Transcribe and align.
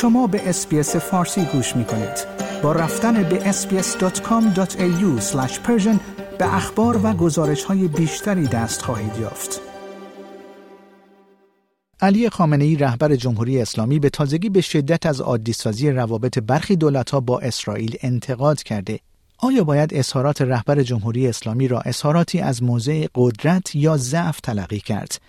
شما 0.00 0.26
به 0.26 0.48
اسپیس 0.48 0.96
فارسی 0.96 1.44
گوش 1.44 1.76
می 1.76 1.84
کنید. 1.84 2.26
با 2.62 2.72
رفتن 2.72 3.22
به 3.22 3.52
sbs.com.au 3.52 5.34
به 6.38 6.54
اخبار 6.54 7.00
و 7.06 7.12
گزارش 7.12 7.64
های 7.64 7.88
بیشتری 7.88 8.46
دست 8.46 8.82
خواهید 8.82 9.16
یافت. 9.20 9.60
علی 12.00 12.28
خامنه 12.28 12.64
ای 12.64 12.76
رهبر 12.76 13.16
جمهوری 13.16 13.60
اسلامی 13.60 13.98
به 13.98 14.10
تازگی 14.10 14.48
به 14.48 14.60
شدت 14.60 15.06
از 15.06 15.20
عادیسازی 15.20 15.90
روابط 15.90 16.38
برخی 16.38 16.76
دولتها 16.76 17.20
با 17.20 17.40
اسرائیل 17.40 17.96
انتقاد 18.02 18.62
کرده 18.62 19.00
آیا 19.42 19.64
باید 19.64 19.94
اظهارات 19.94 20.42
رهبر 20.42 20.82
جمهوری 20.82 21.28
اسلامی 21.28 21.68
را 21.68 21.80
اظهاراتی 21.80 22.40
از 22.40 22.62
موضع 22.62 23.06
قدرت 23.14 23.74
یا 23.74 23.96
ضعف 23.96 24.40
تلقی 24.40 24.80
کرد؟ 24.80 25.20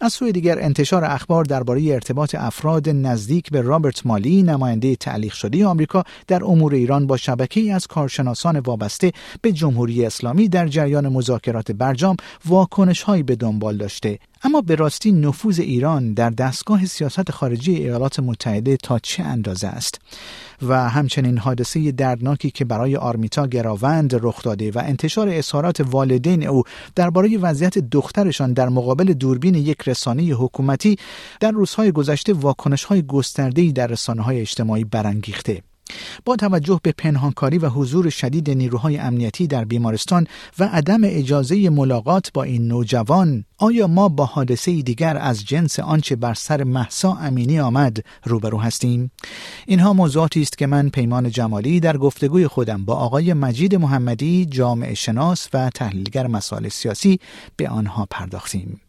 از 0.00 0.12
سوی 0.12 0.32
دیگر 0.32 0.58
انتشار 0.58 1.04
اخبار 1.04 1.44
درباره 1.44 1.82
ارتباط 1.82 2.34
افراد 2.34 2.88
نزدیک 2.88 3.50
به 3.50 3.60
رابرت 3.60 4.06
مالی 4.06 4.42
نماینده 4.42 4.96
تعلیق 4.96 5.32
شده 5.32 5.66
آمریکا 5.66 6.04
در 6.26 6.44
امور 6.44 6.74
ایران 6.74 7.06
با 7.06 7.16
شبکه‌ای 7.16 7.70
از 7.70 7.86
کارشناسان 7.86 8.58
وابسته 8.58 9.12
به 9.42 9.52
جمهوری 9.52 10.06
اسلامی 10.06 10.48
در 10.48 10.68
جریان 10.68 11.08
مذاکرات 11.08 11.72
برجام 11.72 12.16
واکنش‌هایی 12.44 13.22
به 13.22 13.36
دنبال 13.36 13.76
داشته. 13.76 14.18
اما 14.42 14.60
به 14.60 14.74
راستی 14.74 15.12
نفوذ 15.12 15.60
ایران 15.60 16.14
در 16.14 16.30
دستگاه 16.30 16.86
سیاست 16.86 17.30
خارجی 17.30 17.74
ایالات 17.74 18.20
متحده 18.20 18.76
تا 18.76 18.98
چه 18.98 19.22
اندازه 19.22 19.68
است؟ 19.68 20.00
و 20.62 20.88
همچنین 20.88 21.38
حادثه 21.38 21.92
دردناکی 21.92 22.50
که 22.50 22.64
برای 22.64 22.96
آرمیتا 22.96 23.46
گراوند 23.46 24.14
رخ 24.22 24.42
داده 24.42 24.70
و 24.70 24.82
انتشار 24.84 25.28
اظهارات 25.28 25.80
والدین 25.80 26.46
او 26.46 26.62
درباره 26.94 27.38
وضعیت 27.38 27.78
دخترشان 27.78 28.52
در 28.52 28.68
مقابل 28.68 29.12
دوربین 29.12 29.54
یک 29.54 29.88
رسانه 29.88 30.22
حکومتی 30.22 30.96
در 31.40 31.50
روزهای 31.50 31.92
گذشته 31.92 32.32
واکنش‌های 32.32 33.02
گسترده‌ای 33.02 33.72
در 33.72 33.86
رسانه‌های 33.86 34.40
اجتماعی 34.40 34.84
برانگیخته. 34.84 35.62
با 36.24 36.36
توجه 36.36 36.80
به 36.82 36.92
پنهانکاری 36.92 37.58
و 37.58 37.68
حضور 37.68 38.10
شدید 38.10 38.50
نیروهای 38.50 38.98
امنیتی 38.98 39.46
در 39.46 39.64
بیمارستان 39.64 40.26
و 40.58 40.64
عدم 40.64 41.00
اجازه 41.04 41.70
ملاقات 41.70 42.32
با 42.34 42.42
این 42.42 42.68
نوجوان 42.68 43.44
آیا 43.58 43.86
ما 43.86 44.08
با 44.08 44.24
حادثه 44.24 44.82
دیگر 44.82 45.16
از 45.16 45.44
جنس 45.44 45.80
آنچه 45.80 46.16
بر 46.16 46.34
سر 46.34 46.64
محسا 46.64 47.12
امینی 47.14 47.60
آمد 47.60 47.98
روبرو 48.24 48.60
هستیم؟ 48.60 49.10
اینها 49.66 49.92
موضوعاتی 49.92 50.42
است 50.42 50.58
که 50.58 50.66
من 50.66 50.88
پیمان 50.88 51.30
جمالی 51.30 51.80
در 51.80 51.96
گفتگوی 51.96 52.46
خودم 52.46 52.84
با 52.84 52.94
آقای 52.94 53.32
مجید 53.32 53.74
محمدی 53.74 54.46
جامعه 54.46 54.94
شناس 54.94 55.48
و 55.52 55.70
تحلیلگر 55.70 56.26
مسائل 56.26 56.68
سیاسی 56.68 57.20
به 57.56 57.68
آنها 57.68 58.06
پرداختیم. 58.10 58.80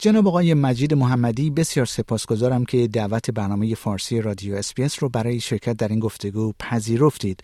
جناب 0.00 0.28
آقای 0.28 0.54
مجید 0.54 0.94
محمدی 0.94 1.50
بسیار 1.50 1.86
سپاسگزارم 1.86 2.64
که 2.64 2.88
دعوت 2.88 3.30
برنامه 3.30 3.74
فارسی 3.74 4.20
رادیو 4.20 4.54
اسپیس 4.54 5.02
رو 5.02 5.08
برای 5.08 5.40
شرکت 5.40 5.76
در 5.76 5.88
این 5.88 5.98
گفتگو 5.98 6.52
پذیرفتید. 6.58 7.42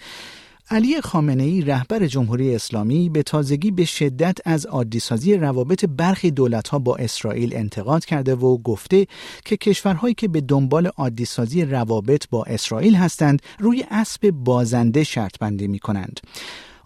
علی 0.71 1.01
خامنه 1.01 1.43
ای 1.43 1.61
رهبر 1.61 2.07
جمهوری 2.07 2.55
اسلامی 2.55 3.09
به 3.09 3.23
تازگی 3.23 3.71
به 3.71 3.85
شدت 3.85 4.39
از 4.45 4.67
عادیسازی 4.67 5.35
روابط 5.35 5.85
برخی 5.85 6.31
دولتها 6.31 6.79
با 6.79 6.97
اسرائیل 6.97 7.57
انتقاد 7.57 8.05
کرده 8.05 8.35
و 8.35 8.59
گفته 8.59 9.07
که 9.45 9.57
کشورهایی 9.57 10.15
که 10.15 10.29
به 10.29 10.41
دنبال 10.41 10.87
عادیسازی 10.87 11.65
روابط 11.65 12.29
با 12.31 12.45
اسرائیل 12.45 12.95
هستند 12.95 13.43
روی 13.59 13.85
اسب 13.91 14.31
بازنده 14.31 15.05
شرط 15.05 15.39
بندی 15.39 15.69
می 15.69 15.79
کنند. 15.79 16.21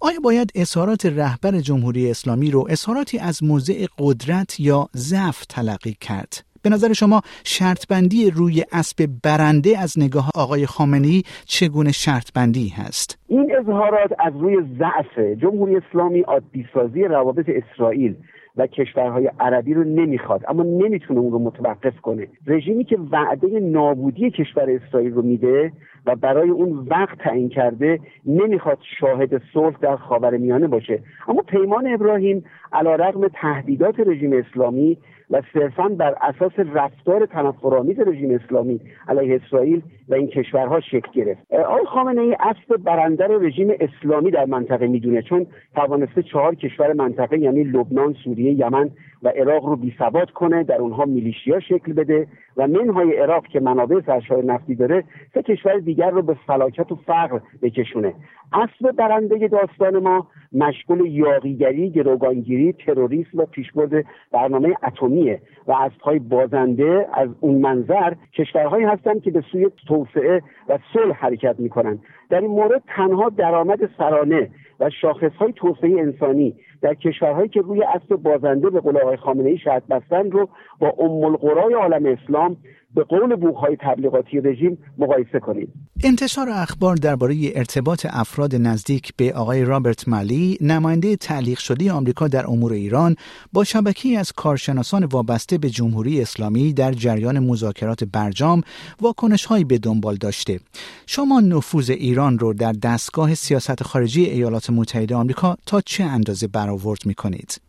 آیا 0.02 0.20
باید 0.24 0.52
اظهارات 0.54 1.06
رهبر 1.06 1.58
جمهوری 1.58 2.10
اسلامی 2.10 2.50
رو 2.50 2.66
اظهاراتی 2.70 3.18
از 3.18 3.44
موضع 3.44 3.86
قدرت 3.98 4.60
یا 4.60 4.88
ضعف 4.96 5.44
تلقی 5.44 5.96
کرد؟ 6.00 6.44
به 6.62 6.70
نظر 6.70 6.92
شما 6.92 7.20
شرط 7.44 7.86
بندی 7.88 8.30
روی 8.30 8.64
اسب 8.72 9.08
برنده 9.24 9.78
از 9.78 9.98
نگاه 9.98 10.30
آقای 10.34 10.66
خامنه‌ای 10.66 11.22
چگونه 11.46 11.92
شرط 11.92 12.32
بندی 12.34 12.68
هست؟ 12.68 13.18
این 13.28 13.56
اظهارات 13.58 14.10
از 14.18 14.32
روی 14.40 14.56
ضعف 14.78 15.18
جمهوری 15.42 15.76
اسلامی 15.76 16.20
عادیسازی 16.20 17.02
روابط 17.02 17.46
اسرائیل 17.48 18.16
و 18.56 18.66
کشورهای 18.66 19.30
عربی 19.40 19.74
رو 19.74 19.84
نمی‌خواد 19.84 20.42
اما 20.48 20.62
نمی‌تونه 20.62 21.20
اون 21.20 21.32
رو 21.32 21.38
متوقف 21.38 22.00
کنه 22.00 22.28
رژیمی 22.46 22.84
که 22.84 22.98
وعده 23.12 23.60
نابودی 23.60 24.30
کشور 24.30 24.70
اسرائیل 24.70 25.12
رو 25.12 25.22
میده 25.22 25.72
و 26.06 26.16
برای 26.16 26.50
اون 26.50 26.86
وقت 26.90 27.18
تعیین 27.18 27.48
کرده 27.48 28.00
نمی‌خواد 28.26 28.78
شاهد 29.00 29.42
صلح 29.52 29.76
در 29.80 29.96
خاور 29.96 30.36
میانه 30.36 30.66
باشه. 30.66 31.02
اما 31.28 31.42
پیمان 31.42 31.86
ابراهیم 31.86 32.44
علا 32.72 32.94
رقم 32.94 33.28
تهدیدات 33.28 34.00
رژیم 34.00 34.32
اسلامی 34.32 34.98
و 35.30 35.42
صرفا 35.52 35.88
بر 35.88 36.14
اساس 36.20 36.52
رفتار 36.74 37.26
تنفرآمیز 37.26 38.00
رژیم 38.00 38.40
اسلامی 38.44 38.80
علیه 39.08 39.40
اسرائیل 39.44 39.82
و 40.08 40.14
این 40.14 40.26
کشورها 40.26 40.80
شکل 40.80 41.10
گرفت. 41.12 41.52
آقای 41.52 41.84
خامنه 41.86 42.20
ای 42.20 42.36
اسب 42.40 42.76
برنده 42.76 43.26
رژیم 43.28 43.72
اسلامی 43.80 44.30
در 44.30 44.44
منطقه 44.44 44.86
می‌دونه 44.86 45.22
چون 45.22 45.46
توانسته 45.74 46.22
چهار 46.22 46.54
کشور 46.54 46.92
منطقه 46.92 47.38
یعنی 47.38 47.64
لبنان 47.64 48.12
سوریه 48.24 48.52
یمن 48.52 48.90
و 49.22 49.28
عراق 49.28 49.64
رو 49.64 49.76
بیثبات 49.76 50.30
کنه 50.30 50.64
در 50.64 50.76
اونها 50.76 51.04
میلیشیا 51.04 51.60
شکل 51.60 51.92
بده 51.92 52.26
و 52.56 52.66
منهای 52.66 53.16
عراق 53.16 53.46
که 53.46 53.60
منابع 53.60 54.00
سرشار 54.06 54.44
نفتی 54.44 54.74
داره 54.74 55.04
سه 55.34 55.42
کشور 55.42 55.78
دیگر 55.78 56.10
رو 56.10 56.22
به 56.22 56.36
فلاکت 56.46 56.92
و 56.92 56.94
فقر 56.94 57.40
بکشونه. 57.62 58.14
اصل 58.52 58.92
برنده 58.92 59.48
داستان 59.48 59.98
ما 59.98 60.26
مشغول 60.52 61.06
یاقیگری 61.06 61.90
گروگانگیری 61.90 62.72
تروریسم 62.72 63.38
و 63.38 63.46
پیشبرد 63.46 64.04
برنامه 64.32 64.74
اتمیه 64.82 65.40
و 65.66 65.72
اسبهای 65.72 66.18
بازنده 66.18 67.08
از 67.14 67.28
اون 67.40 67.60
منظر 67.60 68.14
کشورهایی 68.34 68.84
هستند 68.84 69.22
که 69.22 69.30
به 69.30 69.44
سوی 69.52 69.70
توسعه 69.88 70.42
و 70.68 70.78
صلح 70.92 71.16
حرکت 71.16 71.54
می‌کنند 71.58 72.02
در 72.30 72.40
این 72.40 72.50
مورد 72.50 72.82
تنها 72.96 73.28
درآمد 73.28 73.90
سرانه 73.98 74.50
و 74.80 74.90
شاخصهای 74.90 75.52
توسعه 75.52 76.00
انسانی 76.00 76.54
در 76.82 76.94
کشورهایی 76.94 77.48
که 77.48 77.60
روی 77.60 77.82
اسب 77.82 78.16
بازنده 78.16 78.70
به 78.70 78.80
قول 78.80 78.96
آقای 78.96 79.16
خامنه 79.16 79.50
ای 79.50 79.58
شرط 79.58 79.82
بستن 79.86 80.30
رو 80.30 80.48
با 80.78 80.94
ام 80.98 81.24
القرای 81.24 81.74
عالم 81.74 82.06
اسلام 82.06 82.56
به 82.94 83.04
قول 83.04 83.36
بوخهای 83.36 83.76
تبلیغاتی 83.80 84.40
رژیم 84.40 84.78
مقایسه 84.98 85.40
کنید. 85.40 85.72
انتشار 86.04 86.48
اخبار 86.48 86.96
درباره 86.96 87.36
ارتباط 87.54 88.06
افراد 88.10 88.54
نزدیک 88.56 89.12
به 89.16 89.32
آقای 89.32 89.64
رابرت 89.64 90.08
مالی 90.08 90.58
نماینده 90.60 91.16
تعلیق 91.16 91.58
شده 91.58 91.92
آمریکا 91.92 92.28
در 92.28 92.46
امور 92.46 92.72
ایران 92.72 93.16
با 93.52 93.64
شبکه 93.64 94.18
از 94.18 94.32
کارشناسان 94.32 95.04
وابسته 95.04 95.58
به 95.58 95.68
جمهوری 95.68 96.22
اسلامی 96.22 96.72
در 96.72 96.92
جریان 96.92 97.38
مذاکرات 97.38 98.04
برجام 98.04 98.62
واکنش 99.00 99.44
هایی 99.44 99.64
به 99.64 99.78
دنبال 99.78 100.14
داشته. 100.14 100.60
شما 101.06 101.40
نفوذ 101.40 101.90
ایران 101.90 102.38
رو 102.38 102.54
در 102.54 102.72
دستگاه 102.72 103.34
سیاست 103.34 103.82
خارجی 103.82 104.24
ایالات 104.24 104.70
متحده 104.70 105.14
آمریکا 105.14 105.56
تا 105.66 105.80
چه 105.80 106.04
اندازه 106.04 106.48
برآورد 106.70 107.00
می 107.06 107.14
کنید؟ 107.14 107.60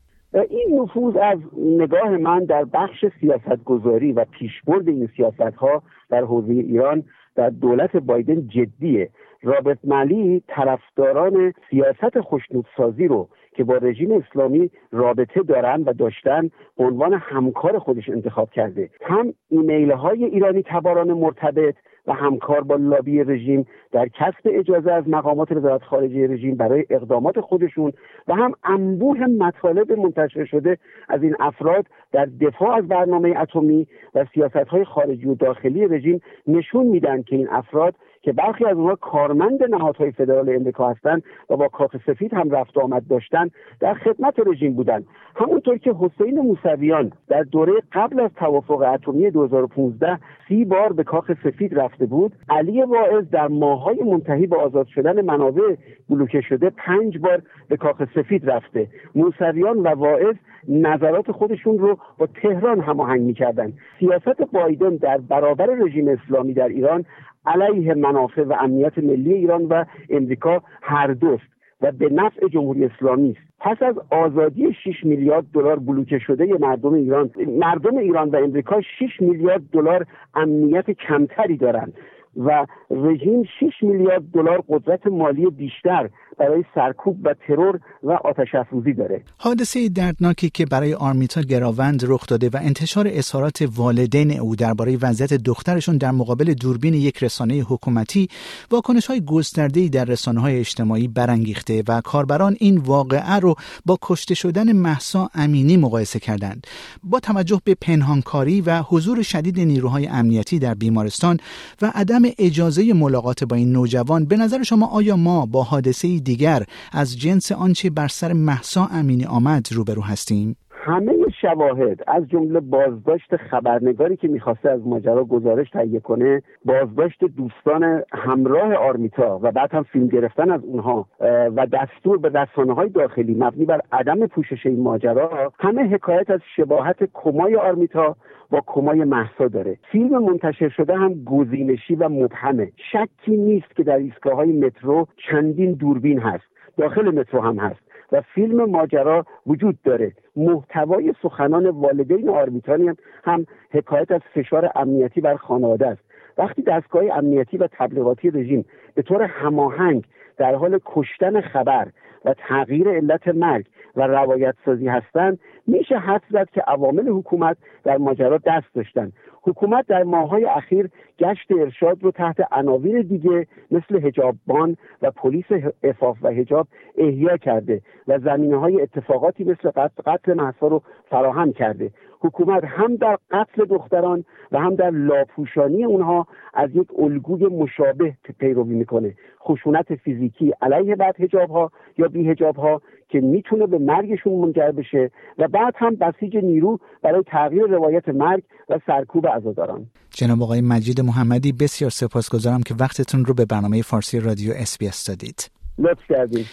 این 0.50 0.80
نفوذ 0.82 1.16
از 1.16 1.40
نگاه 1.58 2.10
من 2.10 2.46
در 2.46 2.66
بخش 2.66 3.06
سیاستگذاری 3.22 4.12
و 4.12 4.26
پیشبرد 4.26 4.88
این 4.88 5.10
سیاست 5.16 5.56
ها 5.58 5.84
در 6.10 6.24
حوزه 6.24 6.54
ایران 6.54 7.04
در 7.36 7.50
دولت 7.50 7.96
بایدن 7.96 8.48
جدیه 8.48 9.10
رابرت 9.44 9.78
ملی 9.84 10.44
طرفداران 10.48 11.54
سیاست 11.70 12.20
خوشنودسازی 12.20 13.08
رو 13.08 13.30
که 13.54 13.64
با 13.64 13.78
رژیم 13.78 14.12
اسلامی 14.12 14.70
رابطه 14.92 15.44
دارن 15.44 15.84
و 15.84 15.94
داشتن 15.94 16.50
به 16.78 16.84
عنوان 16.84 17.14
همکار 17.14 17.80
خودش 17.80 18.10
انتخاب 18.10 18.52
کرده. 18.52 18.90
هم 19.02 19.34
ایمیل 19.50 19.92
های 19.92 20.26
ایرانی 20.26 20.64
تباران 20.64 21.14
مرتبط 21.14 21.76
و 22.08 22.14
همکار 22.14 22.62
با 22.62 22.76
لابی 22.76 23.24
رژیم 23.24 23.68
در 23.92 24.08
کسب 24.08 24.42
اجازه 24.46 24.92
از 24.92 25.10
مقامات 25.10 25.52
وزارت 25.52 25.84
خارجه 25.84 26.28
رژیم 26.28 26.56
برای 26.56 26.86
اقدامات 26.90 27.40
خودشون 27.40 27.94
و 28.28 28.36
هم 28.36 28.54
انبوه 28.64 29.20
مطالب 29.20 29.92
منتشر 29.92 30.46
شده 30.46 30.78
از 31.10 31.24
این 31.24 31.36
افراد 31.40 31.86
در 32.12 32.26
دفاع 32.26 32.76
از 32.76 32.88
برنامه 32.88 33.40
اتمی 33.42 33.88
و 34.16 34.26
سیاست 34.34 34.68
های 34.68 34.86
خارجی 34.86 35.26
و 35.26 35.36
داخلی 35.36 35.88
رژیم 35.88 36.22
نشون 36.48 36.86
میدن 36.86 37.22
که 37.22 37.36
این 37.36 37.48
افراد 37.50 37.96
که 38.22 38.32
برخی 38.32 38.66
از 38.66 38.78
اونها 38.78 38.96
کارمند 38.96 39.64
نهادهای 39.64 40.12
فدرال 40.12 40.50
امریکا 40.50 40.90
هستند 40.90 41.24
و 41.50 41.58
با 41.58 41.68
کاخ 41.68 41.96
سفید 42.08 42.34
هم 42.34 42.50
رفت 42.50 42.78
آمد 42.78 43.08
داشتن 43.08 43.50
در 43.80 43.94
خدمت 43.94 44.34
رژیم 44.46 44.74
بودند 44.74 45.06
همونطور 45.36 45.78
که 45.78 45.94
حسین 46.00 46.40
موسویان 46.40 47.12
در 47.28 47.44
دوره 47.44 47.74
قبل 47.92 48.20
از 48.20 48.32
توافق 48.36 48.82
اتمی 48.82 49.32
2015 49.32 50.20
سی 50.48 50.66
بار 50.66 50.94
به 50.94 51.04
کاخ 51.04 51.32
سفید 51.44 51.80
رفته 51.80 52.06
بود 52.06 52.32
علی 52.50 52.82
واعظ 52.82 53.30
در 53.32 53.48
ماههای 53.48 54.04
منتهی 54.04 54.48
به 54.48 54.56
آزاد 54.56 54.88
شدن 54.88 55.22
منابع 55.22 55.76
بلوکه 56.10 56.42
شده 56.42 56.70
پنج 56.70 57.18
بار 57.18 57.42
به 57.70 57.78
کاخ 57.78 58.04
سفید 58.16 58.50
رفته. 58.50 58.88
موسویان 59.16 59.78
و 59.78 59.88
واعظ 59.88 60.36
نظرات 60.68 61.32
خودشون 61.32 61.80
رو 61.80 61.98
با 62.18 62.28
تهران 62.42 62.80
هماهنگ 62.80 63.22
می‌کردن. 63.22 63.74
سیاست 64.00 64.42
بایدن 64.54 64.96
در 64.96 65.18
برابر 65.18 65.66
رژیم 65.66 66.08
اسلامی 66.08 66.54
در 66.54 66.68
ایران 66.68 67.06
علیه 67.46 67.94
منافع 67.94 68.44
و 68.44 68.54
امنیت 68.60 68.98
ملی 68.98 69.34
ایران 69.34 69.66
و 69.66 69.86
امریکا 70.10 70.64
هر 70.82 71.08
دوست 71.08 71.44
و 71.82 71.92
به 71.92 72.10
نفع 72.10 72.48
جمهوری 72.48 72.86
اسلامی 72.86 73.30
است. 73.30 73.40
پس 73.60 73.78
از 73.82 73.96
آزادی 74.10 74.74
6 74.84 75.06
میلیارد 75.06 75.46
دلار 75.54 75.80
بلوکه 75.80 76.20
شده 76.20 76.58
مردم 76.60 76.94
ایران 76.94 77.32
مردم 77.48 77.98
ایران 77.98 78.30
و 78.30 78.36
امریکا 78.36 78.82
6 78.82 79.22
میلیارد 79.22 79.62
دلار 79.72 80.06
امنیت 80.36 80.92
کمتری 80.92 81.58
دارند. 81.58 81.94
و 82.38 82.66
رژیم 82.92 83.44
6 83.44 83.74
میلیارد 83.82 84.24
دلار 84.34 84.64
قدرت 84.70 85.08
مالی 85.08 85.46
بیشتر 85.46 86.10
برای 86.38 86.64
سرکوب 86.76 87.18
و 87.24 87.36
ترور 87.48 87.80
و 88.04 88.12
آتش 88.12 88.56
افروزی 88.56 88.94
داره. 88.94 89.24
حادثه 89.38 89.90
دردناکی 89.90 90.50
که 90.50 90.66
برای 90.66 90.94
آرمیتا 90.94 91.42
گراوند 91.42 92.04
رخ 92.08 92.28
داده 92.28 92.50
و 92.50 92.60
انتشار 92.62 93.06
اظهارات 93.10 93.70
والدین 93.76 94.40
او 94.40 94.56
درباره 94.56 94.98
وضعیت 95.02 95.34
دخترشون 95.34 95.98
در 95.98 96.12
مقابل 96.12 96.54
دوربین 96.54 96.94
یک 96.94 97.24
رسانه 97.24 97.54
حکومتی 97.54 98.28
واکنش 98.72 99.08
های 99.08 99.22
گسترده 99.26 99.88
در 99.88 100.06
رسانه 100.06 100.42
های 100.42 100.60
اجتماعی 100.60 101.08
برانگیخته 101.08 101.84
و 101.88 102.02
کاربران 102.02 102.56
این 102.60 102.78
واقعه 102.78 103.36
رو 103.36 103.56
با 103.86 103.98
کشته 104.02 104.36
شدن 104.36 104.72
محسا 104.72 105.30
امینی 105.34 105.78
مقایسه 105.78 106.20
کردند. 106.20 106.68
با 107.04 107.20
توجه 107.20 107.62
به 107.64 107.76
پنهانکاری 107.82 108.62
و 108.62 108.82
حضور 108.82 109.22
شدید 109.22 109.60
نیروهای 109.60 110.08
امنیتی 110.08 110.60
در 110.60 110.74
بیمارستان 110.74 111.38
و 111.82 111.92
عدم 111.96 112.21
اجازه 112.38 112.94
ملاقات 112.94 113.44
با 113.44 113.56
این 113.56 113.72
نوجوان 113.72 114.26
به 114.26 114.38
نظر 114.38 114.64
شما 114.64 114.88
آیا 114.88 115.16
ما 115.16 115.46
با 115.46 115.64
حادثه 115.64 116.20
دیگر 116.20 116.64
از 116.92 117.20
جنس 117.20 117.52
آنچه 117.52 117.90
بر 117.90 118.08
سر 118.08 118.34
محسا 118.34 118.86
امینی 118.86 119.26
آمد 119.26 119.68
روبرو 119.72 120.02
هستیم؟ 120.02 120.56
همه 120.84 121.14
شواهد 121.42 122.04
از 122.08 122.28
جمله 122.28 122.60
بازداشت 122.60 123.36
خبرنگاری 123.36 124.18
که 124.18 124.28
می‌خواسته 124.28 124.70
از 124.70 124.88
ماجرا 124.88 125.24
گزارش 125.24 125.70
تهیه 125.70 126.00
کنه 126.00 126.42
بازداشت 126.66 127.24
دوستان 127.24 128.04
همراه 128.14 128.76
آرمیتا 128.76 129.40
و 129.44 129.52
بعد 129.52 129.74
هم 129.74 129.84
فیلم 129.84 130.08
گرفتن 130.08 130.52
از 130.52 130.64
اونها 130.64 131.08
و 131.56 131.68
دستور 131.74 132.18
به 132.18 132.30
رسانه 132.30 132.74
های 132.74 132.90
داخلی 132.90 133.36
مبنی 133.36 133.66
بر 133.66 133.82
عدم 133.92 134.28
پوشش 134.28 134.66
این 134.66 134.84
ماجرا 134.84 135.54
همه 135.60 135.84
حکایت 135.84 136.30
از 136.30 136.40
شباهت 136.56 136.98
کمای 137.14 137.56
آرمیتا 137.56 138.16
با 138.50 138.62
کمای 138.68 139.04
محسا 139.04 139.48
داره. 139.48 139.78
فیلم 139.92 140.24
منتشر 140.24 140.70
شده 140.70 140.96
هم 140.96 141.24
گزینشی 141.24 141.96
و 141.96 142.10
مبهمه. 142.10 142.72
شکی 142.92 143.38
نیست 143.38 143.76
که 143.76 143.84
در 143.84 143.98
ایستگاه 143.98 144.36
های 144.36 144.52
مترو 144.52 145.08
چندین 145.30 145.74
دوربین 145.74 146.20
هست. 146.20 146.44
داخل 146.78 147.20
مترو 147.20 147.42
هم 147.42 147.60
هست. 147.60 147.91
و 148.12 148.22
فیلم 148.22 148.70
ماجرا 148.70 149.26
وجود 149.48 149.78
داره. 149.84 150.12
محتوای 150.36 151.14
سخنان 151.22 151.70
والدین 151.70 152.30
آرمیتانی 152.30 152.92
هم 153.24 153.46
حکایت 153.72 154.12
از 154.12 154.22
فشار 154.34 154.72
امنیتی 154.76 155.22
بر 155.22 155.36
خانواده 155.36 155.88
است. 155.88 156.02
وقتی 156.38 156.62
دستگاه 156.62 157.04
امنیتی 157.14 157.58
و 157.58 157.68
تبلیغاتی 157.72 158.30
رژیم 158.30 158.66
به 158.96 159.02
طور 159.02 159.22
هماهنگ 159.24 160.04
در 160.38 160.56
حال 160.56 160.80
کشتن 160.86 161.42
خبر 161.42 161.88
و 162.26 162.34
تغییر 162.34 162.90
علت 162.90 163.28
مرگ 163.28 163.66
و 163.96 164.08
روایت 164.08 164.56
سازی 164.66 164.88
هستند 164.88 165.40
میشه 165.68 165.98
حد 165.98 166.22
زد 166.32 166.50
که 166.54 166.62
عوامل 166.62 167.10
حکومت 167.10 167.58
در 167.84 167.98
ماجرا 167.98 168.38
دست 168.38 168.74
داشتن 168.76 169.12
حکومت 169.44 169.88
در 169.88 170.04
ماههای 170.04 170.46
اخیر 170.46 170.90
گشت 171.20 171.52
ارشاد 171.52 172.04
رو 172.04 172.12
تحت 172.12 172.38
عناوین 172.52 173.02
دیگه 173.02 173.48
مثل 173.72 174.06
هجاببان 174.06 174.78
و 175.02 175.12
پلیس 175.12 175.46
افاف 175.84 176.18
و 176.22 176.28
هجاب 176.28 176.68
احیا 176.98 177.38
کرده 177.38 177.82
و 178.08 178.20
زمینه 178.20 178.58
های 178.58 178.82
اتفاقاتی 178.82 179.44
مثل 179.44 179.70
قتل, 179.70 180.04
قتل 180.06 180.52
رو 180.62 180.82
فراهم 181.10 181.54
کرده. 181.54 181.92
حکومت 182.24 182.64
هم 182.66 182.96
در 182.96 183.18
قتل 183.32 183.66
دختران 183.66 184.26
و 184.52 184.60
هم 184.60 184.76
در 184.76 184.90
لاپوشانی 184.90 185.84
اونها 185.84 186.28
از 186.54 186.70
یک 186.76 186.88
الگوی 187.00 187.46
مشابه 187.46 188.14
پیروی 188.40 188.74
می‌کنه. 188.76 189.14
خشونت 189.44 189.96
فیزیکی 189.96 190.54
علیه 190.62 190.96
بدحجاب 190.96 191.50
ها 191.50 191.72
یا 191.98 192.08
بی 192.08 192.30
حجاب 192.30 192.56
ها 192.56 192.82
که 193.10 193.22
می‌تونه 193.22 193.68
به 193.68 193.78
مرگشون 193.78 194.34
منجر 194.34 194.72
بشه 194.72 195.12
و 195.38 195.48
بعد 195.48 195.74
هم 195.78 195.96
بسیج 195.96 196.38
نیرو 196.38 196.80
برای 197.02 197.24
تغییر 197.24 197.66
روایت 197.66 198.10
مرگ 198.10 198.44
و 198.70 198.80
سرکوب 198.88 199.28
عزاداران 199.32 199.88
جناب 200.10 200.44
آقای 200.44 200.62
مجید 200.62 201.02
محمدی 201.02 201.52
بسیار 201.52 201.92
سپاسگزارم 201.92 202.64
که 202.64 202.76
وقتتون 202.80 203.26
رو 203.26 203.34
به 203.34 203.46
برنامه 203.46 203.82
فارسی 203.82 204.20
رادیو 204.20 204.54
اس 204.56 205.08
دادید 205.08 205.52
لطف 205.78 206.02
کردید 206.10 206.46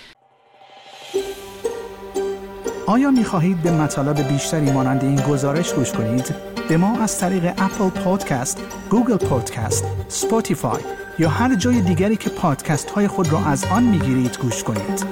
آیا 2.88 3.10
می 3.10 3.24
خواهید 3.24 3.62
به 3.62 3.70
مطالب 3.70 4.28
بیشتری 4.28 4.72
مانند 4.72 5.04
این 5.04 5.20
گزارش 5.20 5.74
گوش 5.74 5.92
کنید؟ 5.92 6.34
به 6.68 6.76
ما 6.76 6.98
از 7.00 7.20
طریق 7.20 7.44
اپل 7.44 7.88
پادکست، 8.04 8.62
گوگل 8.90 9.16
پادکست، 9.16 9.84
اسپاتیفای 10.08 10.80
یا 11.18 11.28
هر 11.28 11.54
جای 11.54 11.80
دیگری 11.80 12.16
که 12.16 12.30
پادکست 12.30 12.90
های 12.90 13.08
خود 13.08 13.32
را 13.32 13.38
از 13.38 13.64
آن 13.64 13.82
می 13.82 13.98
گیرید 13.98 14.38
گوش 14.38 14.64
کنید. 14.64 15.04